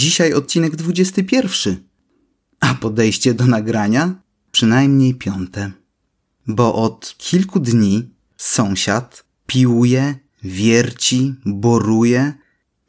[0.00, 1.76] Dzisiaj odcinek 21.
[2.60, 4.14] A podejście do nagrania
[4.50, 5.72] przynajmniej piąte.
[6.46, 12.32] Bo od kilku dni sąsiad piłuje, wierci, boruje.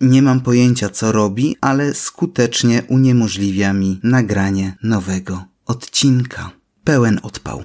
[0.02, 6.52] Nie mam pojęcia co robi, ale skutecznie uniemożliwia mi nagranie nowego odcinka.
[6.84, 7.64] Pełen odpał.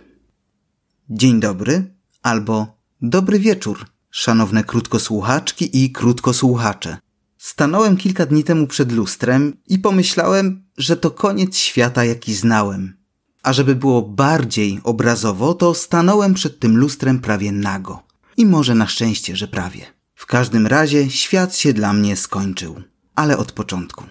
[1.10, 7.05] Dzień dobry albo dobry wieczór, szanowne krótkosłuchaczki i krótkosłuchacze.
[7.46, 12.96] Stanąłem kilka dni temu przed lustrem i pomyślałem, że to koniec świata, jaki znałem.
[13.42, 18.02] A żeby było bardziej obrazowo, to stanąłem przed tym lustrem prawie nago.
[18.36, 19.86] I może na szczęście, że prawie.
[20.14, 22.82] W każdym razie świat się dla mnie skończył.
[23.14, 24.04] Ale od początku.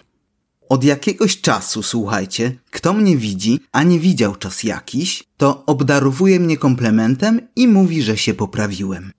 [0.68, 6.56] Od jakiegoś czasu, słuchajcie, kto mnie widzi, a nie widział czas jakiś, to obdarowuje mnie
[6.56, 9.12] komplementem i mówi, że się poprawiłem.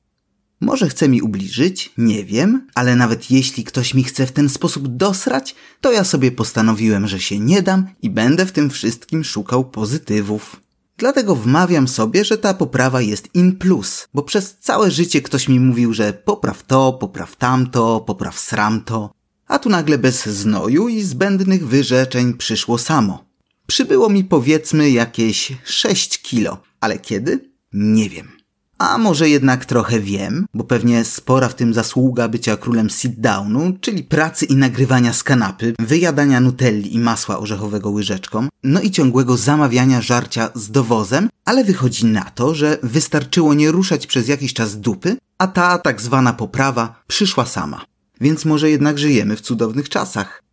[0.62, 4.88] Może chce mi ubliżyć, nie wiem, ale nawet jeśli ktoś mi chce w ten sposób
[4.88, 9.66] dosrać, to ja sobie postanowiłem, że się nie dam i będę w tym wszystkim szukał
[9.66, 10.62] pozytywów.
[10.98, 15.60] Dlatego wmawiam sobie, że ta poprawa jest in plus, bo przez całe życie ktoś mi
[15.60, 19.12] mówił, że popraw to, popraw tamto, popraw sramto,
[19.48, 23.26] a tu nagle bez znoju i zbędnych wyrzeczeń przyszło samo.
[23.68, 27.52] Przybyło mi powiedzmy jakieś 6 kilo, ale kiedy?
[27.74, 28.37] Nie wiem.
[28.78, 34.04] A może jednak trochę wiem, bo pewnie spora w tym zasługa bycia królem sit-downu, czyli
[34.04, 40.02] pracy i nagrywania z kanapy, wyjadania nutelli i masła orzechowego łyżeczką, no i ciągłego zamawiania
[40.02, 45.18] żarcia z dowozem, ale wychodzi na to, że wystarczyło nie ruszać przez jakiś czas dupy,
[45.38, 47.86] a ta tak zwana poprawa przyszła sama.
[48.22, 50.44] Więc może jednak żyjemy w cudownych czasach.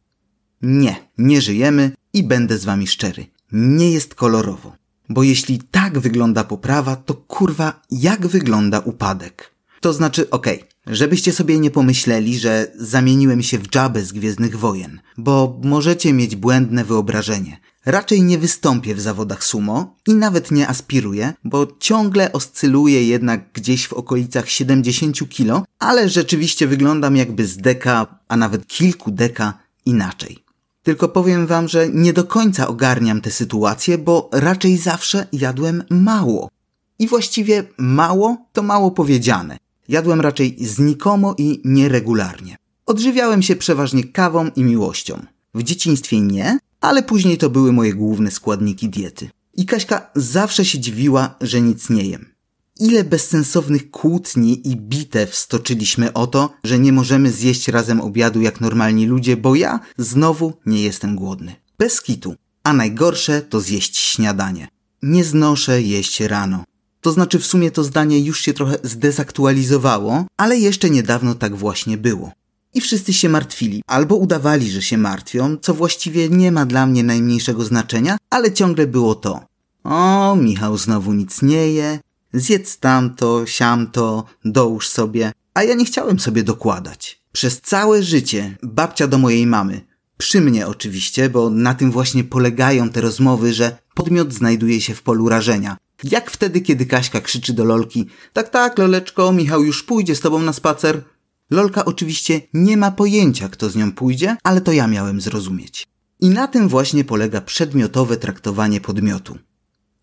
[0.62, 3.26] Nie, nie żyjemy i będę z wami szczery.
[3.52, 4.83] Nie jest kolorowo.
[5.08, 9.54] Bo jeśli tak wygląda poprawa, to kurwa, jak wygląda upadek?
[9.80, 14.58] To znaczy, okej, okay, żebyście sobie nie pomyśleli, że zamieniłem się w dżabę z Gwiezdnych
[14.58, 17.60] Wojen, bo możecie mieć błędne wyobrażenie.
[17.86, 23.86] Raczej nie wystąpię w zawodach sumo i nawet nie aspiruję, bo ciągle oscyluję jednak gdzieś
[23.86, 30.43] w okolicach 70 kilo, ale rzeczywiście wyglądam jakby z deka, a nawet kilku deka inaczej.
[30.84, 36.50] Tylko powiem wam, że nie do końca ogarniam tę sytuację, bo raczej zawsze jadłem mało.
[36.98, 39.56] I właściwie mało to mało powiedziane.
[39.88, 42.56] Jadłem raczej znikomo i nieregularnie.
[42.86, 45.26] Odżywiałem się przeważnie kawą i miłością.
[45.54, 49.30] W dzieciństwie nie, ale później to były moje główne składniki diety.
[49.54, 52.33] I Kaśka zawsze się dziwiła, że nic nie jem.
[52.80, 58.60] Ile bezsensownych kłótni i bitew stoczyliśmy o to, że nie możemy zjeść razem obiadu jak
[58.60, 61.56] normalni ludzie, bo ja znowu nie jestem głodny.
[61.78, 62.34] Bez kitu.
[62.62, 64.68] A najgorsze to zjeść śniadanie.
[65.02, 66.64] Nie znoszę jeść rano.
[67.00, 71.96] To znaczy w sumie to zdanie już się trochę zdezaktualizowało, ale jeszcze niedawno tak właśnie
[71.96, 72.32] było.
[72.74, 77.04] I wszyscy się martwili, albo udawali, że się martwią, co właściwie nie ma dla mnie
[77.04, 79.40] najmniejszego znaczenia, ale ciągle było to.
[79.84, 81.98] O, Michał znowu nic nie je,
[82.34, 85.32] Zjedz tamto, siamto, dołóż sobie.
[85.54, 87.22] A ja nie chciałem sobie dokładać.
[87.32, 89.80] Przez całe życie babcia do mojej mamy,
[90.18, 95.02] przy mnie oczywiście, bo na tym właśnie polegają te rozmowy, że podmiot znajduje się w
[95.02, 95.76] polu rażenia.
[96.04, 100.38] Jak wtedy, kiedy Kaśka krzyczy do Lolki, tak, tak, Loleczko, Michał już pójdzie z tobą
[100.38, 101.02] na spacer.
[101.50, 105.86] Lolka oczywiście nie ma pojęcia, kto z nią pójdzie, ale to ja miałem zrozumieć.
[106.20, 109.38] I na tym właśnie polega przedmiotowe traktowanie podmiotu.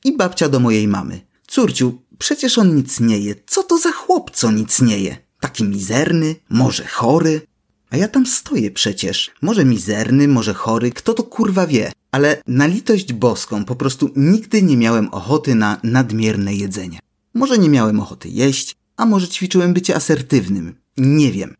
[0.04, 1.22] I babcia do mojej mamy.
[1.48, 3.36] Córciu, Przecież on nic nie je.
[3.48, 5.18] Co to za chłop, co nic nie je?
[5.40, 7.42] Taki mizerny, może chory?
[7.90, 9.32] A ja tam stoję przecież.
[9.42, 11.92] Może mizerny, może chory, kto to kurwa wie.
[12.12, 17.00] Ale na litość boską po prostu nigdy nie miałem ochoty na nadmierne jedzenie.
[17.34, 20.76] Może nie miałem ochoty jeść, a może ćwiczyłem bycie asertywnym.
[20.98, 21.56] Nie wiem.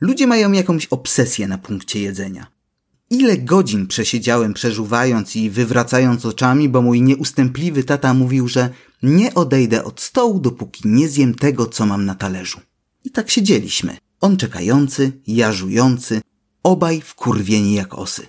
[0.00, 2.46] Ludzie mają jakąś obsesję na punkcie jedzenia.
[3.10, 8.70] Ile godzin przesiedziałem przeżuwając i wywracając oczami, bo mój nieustępliwy tata mówił, że
[9.02, 12.60] nie odejdę od stołu, dopóki nie zjem tego, co mam na talerzu.
[13.04, 13.96] I tak siedzieliśmy.
[14.20, 16.20] On czekający, ja żujący,
[16.62, 18.26] obaj wkurwieni jak osy.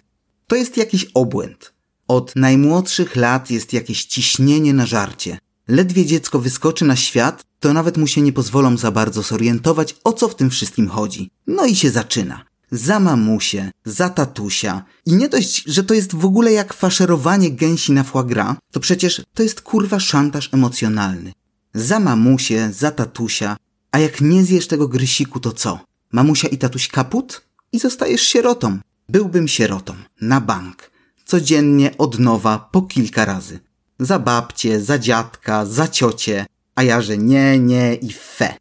[0.47, 1.73] To jest jakiś obłęd.
[2.07, 5.38] Od najmłodszych lat jest jakieś ciśnienie na żarcie.
[5.68, 10.13] Ledwie dziecko wyskoczy na świat, to nawet mu się nie pozwolą za bardzo zorientować, o
[10.13, 11.30] co w tym wszystkim chodzi.
[11.47, 14.83] No i się zaczyna za mamusię, za tatusia.
[15.05, 18.79] I nie dość, że to jest w ogóle jak faszerowanie gęsi na foie gras, to
[18.79, 21.33] przecież to jest kurwa szantaż emocjonalny.
[21.73, 23.57] Za mamusię, za tatusia,
[23.91, 25.79] a jak nie zjesz tego grysiku, to co?
[26.11, 27.41] Mamusia i tatuś kaput?
[27.71, 28.79] I zostajesz sierotą.
[29.09, 29.95] Byłbym sierotą.
[30.21, 30.91] Na bank.
[31.25, 33.59] Codziennie od nowa, po kilka razy.
[33.99, 36.45] Za babcię, za dziadka, za ciocie.
[36.75, 38.53] A ja, że nie, nie i fe.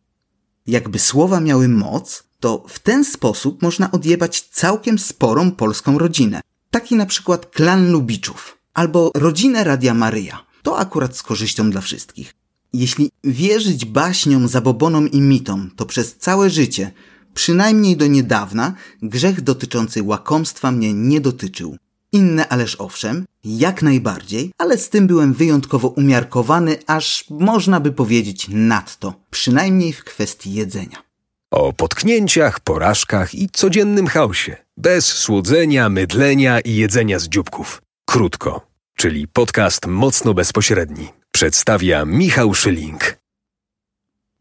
[0.66, 6.40] Jakby słowa miały moc, to w ten sposób można odjebać całkiem sporą polską rodzinę.
[6.70, 10.46] Taki na przykład klan Lubiczów albo rodzinę Radia Maryja.
[10.62, 12.34] To akurat z korzyścią dla wszystkich.
[12.72, 16.92] Jeśli wierzyć baśniom, zabobonom i mitom, to przez całe życie,
[17.34, 21.76] przynajmniej do niedawna, grzech dotyczący łakomstwa mnie nie dotyczył.
[22.12, 28.46] Inne ależ owszem, jak najbardziej, ale z tym byłem wyjątkowo umiarkowany, aż można by powiedzieć
[28.48, 31.05] nadto, przynajmniej w kwestii jedzenia.
[31.50, 34.56] O potknięciach, porażkach i codziennym chaosie.
[34.76, 37.82] Bez słodzenia, mydlenia i jedzenia z dzióbków.
[38.04, 38.66] Krótko,
[38.96, 41.08] czyli podcast mocno bezpośredni.
[41.32, 43.18] Przedstawia Michał Szyling.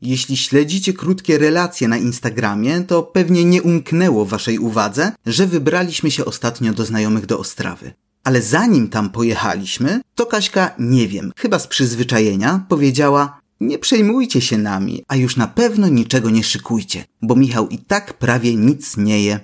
[0.01, 6.25] Jeśli śledzicie krótkie relacje na Instagramie, to pewnie nie umknęło waszej uwadze, że wybraliśmy się
[6.25, 7.93] ostatnio do znajomych do Ostrawy.
[8.23, 14.57] Ale zanim tam pojechaliśmy, to Kaśka, nie wiem, chyba z przyzwyczajenia, powiedziała nie przejmujcie się
[14.57, 19.23] nami, a już na pewno niczego nie szykujcie, bo Michał i tak prawie nic nie
[19.23, 19.39] je.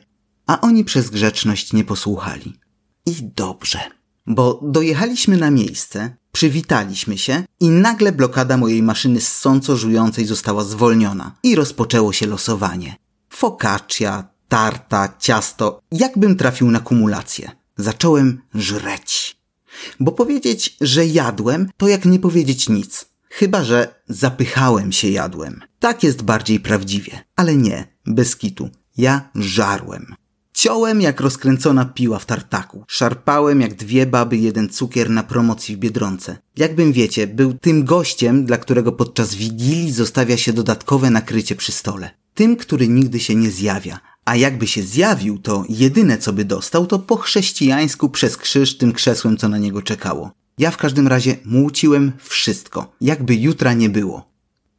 [0.48, 2.54] A oni przez grzeczność nie posłuchali.
[3.06, 3.80] I dobrze,
[4.28, 11.36] bo dojechaliśmy na miejsce, przywitaliśmy się i nagle blokada mojej maszyny ssąco żującej została zwolniona
[11.44, 12.96] i rozpoczęło się losowanie.
[13.30, 17.52] Focaccia, tarta, ciasto, jakbym trafił na kumulację.
[17.78, 19.38] Zacząłem żreć.
[20.00, 23.11] Bo powiedzieć, że jadłem, to jak nie powiedzieć nic.
[23.34, 25.62] Chyba, że zapychałem się jadłem.
[25.80, 27.24] Tak jest bardziej prawdziwie.
[27.36, 28.70] Ale nie, bez kitu.
[28.98, 30.16] Ja żarłem.
[30.54, 32.84] Ciąłem jak rozkręcona piła w tartaku.
[32.88, 36.38] Szarpałem jak dwie baby jeden cukier na promocji w Biedronce.
[36.58, 42.10] Jakbym wiecie, był tym gościem, dla którego podczas wigilii zostawia się dodatkowe nakrycie przy stole.
[42.34, 44.00] Tym, który nigdy się nie zjawia.
[44.26, 48.94] A jakby się zjawił, to jedyne co by dostał, to po chrześcijańsku przez krzyż tym
[48.94, 50.32] krzesłem, co na niego czekało.
[50.62, 54.32] Ja w każdym razie muciłem wszystko, jakby jutra nie było.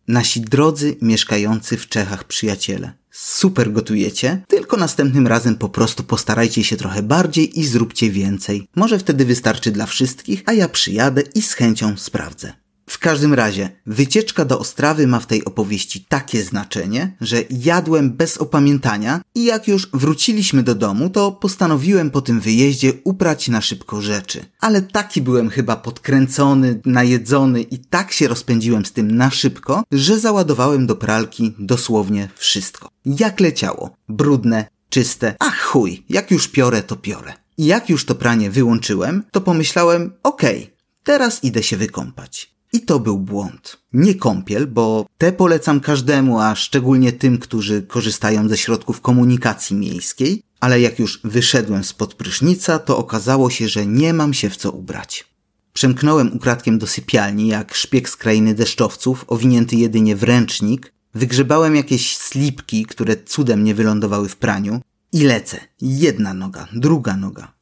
[0.08, 2.92] Nasi drodzy mieszkający w Czechach przyjaciele.
[3.10, 8.68] Super gotujecie, tylko następnym razem po prostu postarajcie się trochę bardziej i zróbcie więcej.
[8.76, 12.61] Może wtedy wystarczy dla wszystkich, a ja przyjadę i z chęcią sprawdzę.
[12.86, 18.38] W każdym razie, wycieczka do Ostrawy ma w tej opowieści takie znaczenie, że jadłem bez
[18.38, 24.00] opamiętania i jak już wróciliśmy do domu, to postanowiłem po tym wyjeździe uprać na szybko
[24.00, 24.44] rzeczy.
[24.60, 30.18] Ale taki byłem chyba podkręcony, najedzony i tak się rozpędziłem z tym na szybko, że
[30.18, 32.88] załadowałem do pralki dosłownie wszystko.
[33.04, 33.96] Jak leciało.
[34.08, 37.32] Brudne, czyste, ach chuj, jak już piorę, to piorę.
[37.58, 42.51] I jak już to pranie wyłączyłem, to pomyślałem, okej, okay, teraz idę się wykąpać.
[42.72, 43.78] I to był błąd.
[43.92, 50.42] Nie kąpiel, bo te polecam każdemu, a szczególnie tym, którzy korzystają ze środków komunikacji miejskiej,
[50.60, 54.72] ale jak już wyszedłem spod prysznica, to okazało się, że nie mam się w co
[54.72, 55.32] ubrać.
[55.72, 62.16] Przemknąłem ukradkiem do sypialni, jak szpieg z krainy deszczowców, owinięty jedynie w ręcznik, wygrzebałem jakieś
[62.16, 64.80] slipki, które cudem nie wylądowały w praniu
[65.12, 65.60] i lecę.
[65.80, 67.52] Jedna noga, druga noga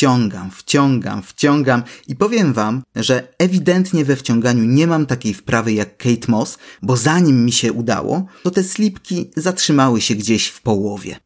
[0.00, 5.96] wciągam, wciągam, wciągam i powiem wam, że ewidentnie we wciąganiu nie mam takiej wprawy jak
[5.96, 11.16] Kate Moss, bo zanim mi się udało, to te slipki zatrzymały się gdzieś w połowie.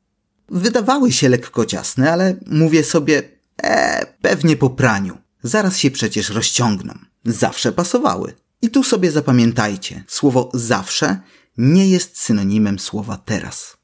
[0.48, 3.22] Wydawały się lekko ciasne, ale mówię sobie,
[3.62, 5.18] eee, pewnie po praniu.
[5.42, 6.94] Zaraz się przecież rozciągną.
[7.24, 8.34] Zawsze pasowały.
[8.62, 11.20] I tu sobie zapamiętajcie, słowo zawsze
[11.58, 13.76] nie jest synonimem słowa teraz.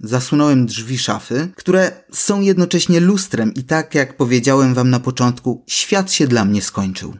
[0.00, 6.12] Zasunąłem drzwi szafy, które są jednocześnie lustrem i tak jak powiedziałem wam na początku, świat
[6.12, 7.14] się dla mnie skończył.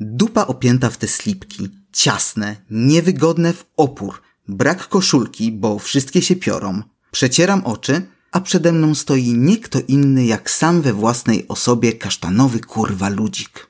[0.00, 6.82] Dupa opięta w te slipki, ciasne, niewygodne w opór, brak koszulki, bo wszystkie się piorą.
[7.10, 8.02] Przecieram oczy,
[8.32, 13.66] a przede mną stoi nie kto inny jak sam we własnej osobie kasztanowy kurwa ludzik.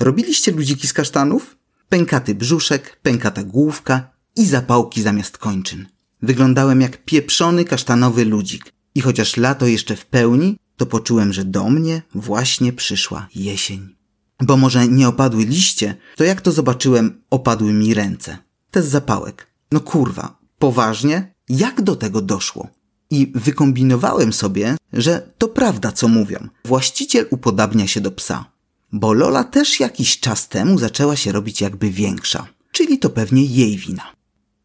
[0.00, 1.56] Robiliście ludziki z kasztanów?
[1.88, 5.86] Pękaty brzuszek, pękata główka i zapałki zamiast kończyn.
[6.22, 8.72] Wyglądałem jak pieprzony kasztanowy ludzik.
[8.94, 13.94] I chociaż lato jeszcze w pełni, to poczułem, że do mnie właśnie przyszła jesień.
[14.40, 18.38] Bo może nie opadły liście, to jak to zobaczyłem, opadły mi ręce.
[18.70, 19.46] Te z zapałek.
[19.72, 21.34] No kurwa, poważnie?
[21.48, 22.68] Jak do tego doszło?
[23.10, 26.48] I wykombinowałem sobie, że to prawda, co mówią.
[26.64, 28.44] Właściciel upodabnia się do psa.
[28.92, 32.46] Bo Lola też jakiś czas temu zaczęła się robić jakby większa.
[32.72, 34.12] Czyli to pewnie jej wina.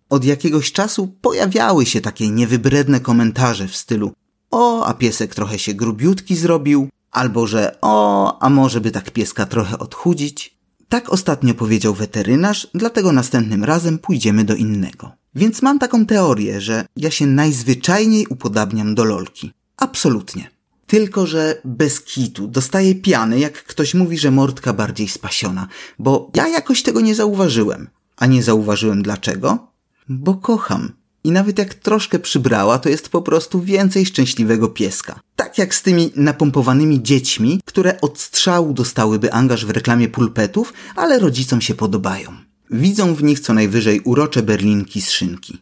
[0.09, 4.11] Od jakiegoś czasu pojawiały się takie niewybredne komentarze w stylu
[4.51, 9.45] o, a piesek trochę się grubiutki zrobił, albo że o, a może by tak pieska
[9.45, 10.57] trochę odchudzić.
[10.89, 15.11] Tak ostatnio powiedział weterynarz, dlatego następnym razem pójdziemy do innego.
[15.35, 19.51] Więc mam taką teorię, że ja się najzwyczajniej upodabniam do lolki.
[19.77, 20.49] Absolutnie.
[20.87, 25.67] Tylko, że bez kitu dostaję piany, jak ktoś mówi, że mordka bardziej spasiona,
[25.99, 27.89] bo ja jakoś tego nie zauważyłem.
[28.17, 29.67] A nie zauważyłem dlaczego?
[30.09, 30.91] Bo kocham.
[31.23, 35.19] I nawet jak troszkę przybrała, to jest po prostu więcej szczęśliwego pieska.
[35.35, 41.19] Tak jak z tymi napompowanymi dziećmi, które od strzału dostałyby angaż w reklamie pulpetów, ale
[41.19, 42.31] rodzicom się podobają.
[42.71, 45.57] Widzą w nich co najwyżej urocze berlinki z szynki.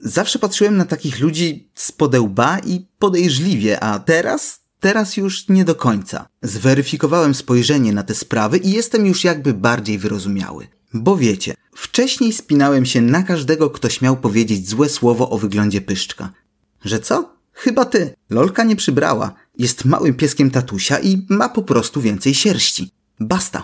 [0.00, 5.74] Zawsze patrzyłem na takich ludzi z podełba i podejrzliwie, a teraz Teraz już nie do
[5.74, 6.26] końca.
[6.42, 10.68] Zweryfikowałem spojrzenie na te sprawy i jestem już jakby bardziej wyrozumiały.
[10.94, 16.32] Bo wiecie, wcześniej spinałem się na każdego, kto śmiał powiedzieć złe słowo o wyglądzie pyszczka.
[16.84, 17.36] Że co?
[17.52, 18.14] Chyba ty.
[18.30, 19.34] Lolka nie przybrała.
[19.58, 22.90] Jest małym pieskiem tatusia i ma po prostu więcej sierści.
[23.20, 23.62] Basta.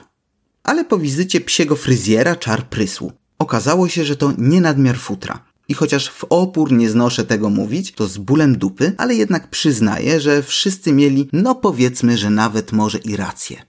[0.63, 3.13] Ale po wizycie psiego fryzjera czar prysł.
[3.39, 5.45] Okazało się, że to nie nadmiar futra.
[5.69, 10.21] I chociaż w opór nie znoszę tego mówić, to z bólem dupy, ale jednak przyznaję,
[10.21, 13.63] że wszyscy mieli, no powiedzmy, że nawet może i rację.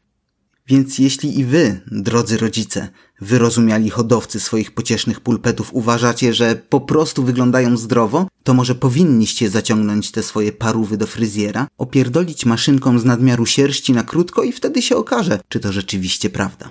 [0.67, 2.89] Więc jeśli i wy, drodzy rodzice,
[3.21, 10.11] wyrozumiali hodowcy swoich pociesznych pulpetów uważacie, że po prostu wyglądają zdrowo, to może powinniście zaciągnąć
[10.11, 14.95] te swoje parówy do fryzjera, opierdolić maszynką z nadmiaru sierści na krótko i wtedy się
[14.95, 16.69] okaże, czy to rzeczywiście prawda.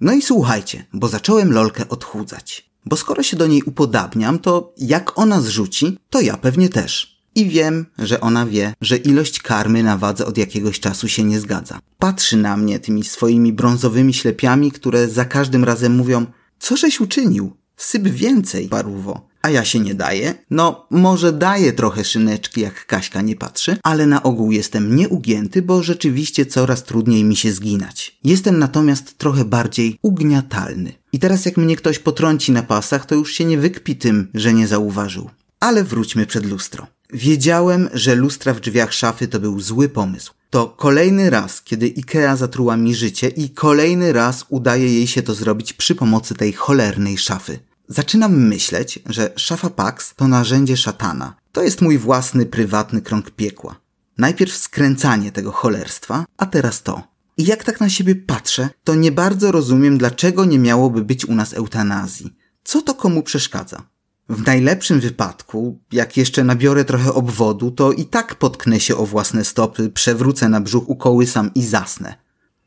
[0.00, 2.72] No i słuchajcie, bo zacząłem lolkę odchudzać.
[2.86, 7.11] Bo skoro się do niej upodabniam, to jak ona zrzuci, to ja pewnie też.
[7.34, 11.40] I wiem, że ona wie, że ilość karmy na wadze od jakiegoś czasu się nie
[11.40, 11.80] zgadza.
[11.98, 16.26] Patrzy na mnie tymi swoimi brązowymi ślepiami, które za każdym razem mówią:
[16.58, 17.56] Co żeś uczynił?
[17.76, 19.32] Syp więcej, paruwo.
[19.42, 20.34] A ja się nie daję?
[20.50, 25.82] No, może daję trochę szyneczki, jak Kaśka nie patrzy, ale na ogół jestem nieugięty, bo
[25.82, 28.18] rzeczywiście coraz trudniej mi się zginać.
[28.24, 30.92] Jestem natomiast trochę bardziej ugniatalny.
[31.12, 34.52] I teraz jak mnie ktoś potrąci na pasach, to już się nie wykpi tym, że
[34.52, 35.30] nie zauważył.
[35.60, 36.86] Ale wróćmy przed lustro.
[37.12, 40.34] Wiedziałem, że lustra w drzwiach szafy to był zły pomysł.
[40.50, 45.34] To kolejny raz, kiedy Ikea zatruła mi życie i kolejny raz udaje jej się to
[45.34, 47.58] zrobić przy pomocy tej cholernej szafy.
[47.88, 51.34] Zaczynam myśleć, że szafa Pax to narzędzie szatana.
[51.52, 53.80] To jest mój własny, prywatny krąg piekła.
[54.18, 57.02] Najpierw skręcanie tego cholerstwa, a teraz to.
[57.36, 61.34] I jak tak na siebie patrzę, to nie bardzo rozumiem, dlaczego nie miałoby być u
[61.34, 62.36] nas eutanazji.
[62.64, 63.82] Co to komu przeszkadza?
[64.28, 69.44] W najlepszym wypadku, jak jeszcze nabiorę trochę obwodu, to i tak potknę się o własne
[69.44, 72.14] stopy, przewrócę na brzuch, ukołysam i zasnę.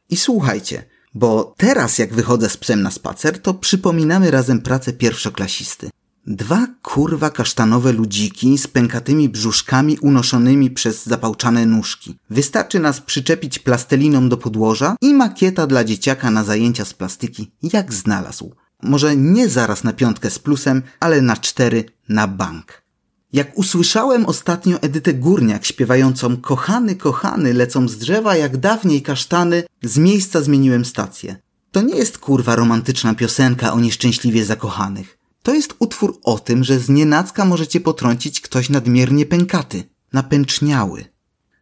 [0.10, 0.84] I słuchajcie,
[1.14, 5.90] bo teraz jak wychodzę z psem na spacer, to przypominamy razem pracę pierwszoklasisty.
[6.28, 12.18] Dwa kurwa kasztanowe ludziki z pękatymi brzuszkami unoszonymi przez zapałczane nóżki.
[12.30, 17.94] Wystarczy nas przyczepić plastelinią do podłoża i makieta dla dzieciaka na zajęcia z plastyki jak
[17.94, 18.56] znalazł.
[18.84, 22.86] Może nie zaraz na piątkę z plusem, ale na cztery na bank.
[23.34, 29.98] Jak usłyszałem ostatnio Edytę Górniak śpiewającą Kochany, kochany, lecą z drzewa jak dawniej kasztany, z
[29.98, 31.36] miejsca zmieniłem stację.
[31.72, 35.17] To nie jest kurwa romantyczna piosenka o nieszczęśliwie zakochanych.
[35.44, 41.05] To jest utwór o tym, że z nienacka możecie potrącić ktoś nadmiernie pękaty, napęczniały.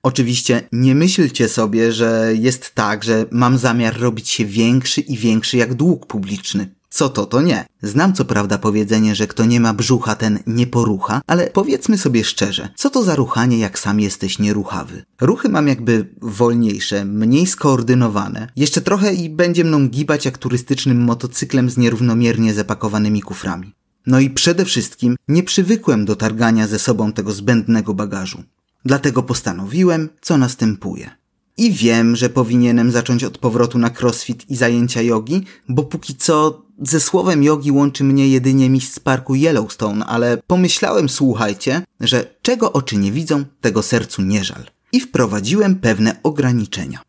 [0.03, 5.57] Oczywiście nie myślcie sobie, że jest tak, że mam zamiar robić się większy i większy
[5.57, 6.75] jak dług publiczny.
[6.93, 7.65] Co to, to nie.
[7.81, 12.23] Znam co prawda powiedzenie, że kto nie ma brzucha, ten nie porucha, ale powiedzmy sobie
[12.23, 15.03] szczerze, co to za ruchanie, jak sam jesteś nieruchawy?
[15.21, 18.47] Ruchy mam jakby wolniejsze, mniej skoordynowane.
[18.55, 23.73] Jeszcze trochę i będzie mną gibać jak turystycznym motocyklem z nierównomiernie zapakowanymi kuframi.
[24.07, 28.43] No i przede wszystkim nie przywykłem do targania ze sobą tego zbędnego bagażu.
[28.85, 31.22] Dlatego postanowiłem, co następuje.
[31.57, 36.63] I wiem, że powinienem zacząć od powrotu na crossfit i zajęcia jogi, bo póki co
[36.81, 42.73] ze słowem jogi łączy mnie jedynie miś z parku Yellowstone, ale pomyślałem, słuchajcie, że czego
[42.73, 44.65] oczy nie widzą, tego sercu nie żal.
[44.91, 47.01] I wprowadziłem pewne ograniczenia.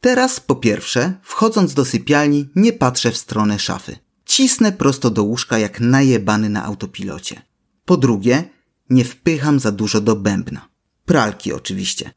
[0.00, 3.98] Teraz, po pierwsze, wchodząc do sypialni, nie patrzę w stronę szafy.
[4.24, 7.42] Cisnę prosto do łóżka jak najebany na autopilocie.
[7.84, 8.44] Po drugie,
[8.90, 10.68] nie wpycham za dużo do bębna.
[11.04, 12.10] Pralki oczywiście.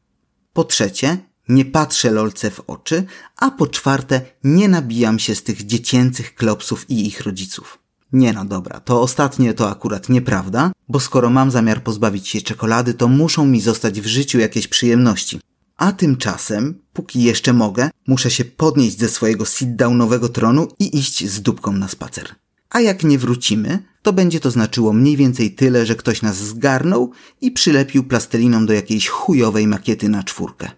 [0.52, 1.18] Po trzecie,
[1.48, 3.04] nie patrzę lolce w oczy,
[3.36, 7.78] a po czwarte nie nabijam się z tych dziecięcych klopsów i ich rodziców.
[8.12, 12.94] Nie no dobra, to ostatnie to akurat nieprawda, bo skoro mam zamiar pozbawić się czekolady,
[12.94, 15.40] to muszą mi zostać w życiu jakieś przyjemności.
[15.76, 21.42] A tymczasem, póki jeszcze mogę, muszę się podnieść ze swojego sit-downowego tronu i iść z
[21.42, 22.34] dupką na spacer.
[22.70, 27.10] A jak nie wrócimy, to będzie to znaczyło mniej więcej tyle, że ktoś nas zgarnął
[27.40, 30.70] i przylepił plasteliną do jakiejś chujowej makiety na czwórkę.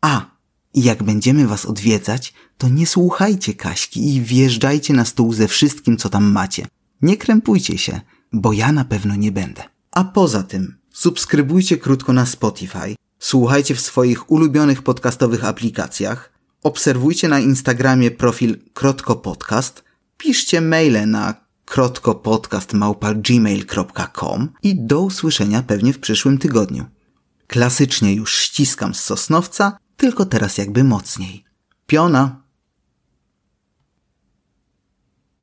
[0.00, 0.30] A,
[0.74, 6.08] jak będziemy was odwiedzać, to nie słuchajcie Kaśki i wjeżdżajcie na stół ze wszystkim, co
[6.08, 6.66] tam macie.
[7.02, 8.00] Nie krępujcie się,
[8.32, 9.62] bo ja na pewno nie będę.
[9.90, 17.40] A poza tym, subskrybujcie krótko na Spotify, słuchajcie w swoich ulubionych podcastowych aplikacjach, obserwujcie na
[17.40, 19.84] Instagramie profil Krotko Podcast,
[20.16, 26.84] piszcie maile na krotkopodcast.gmail.com i do usłyszenia pewnie w przyszłym tygodniu.
[27.46, 31.44] Klasycznie już ściskam z Sosnowca, tylko teraz jakby mocniej.
[31.86, 32.39] Piona!